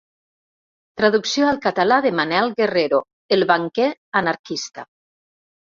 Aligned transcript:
Traducció 1.01 1.49
al 1.51 1.61
català 1.67 1.99
de 2.07 2.13
Manel 2.21 2.51
Guerrero 2.63 3.05
El 3.39 3.47
banquer 3.55 3.91
anarquista. 4.25 4.93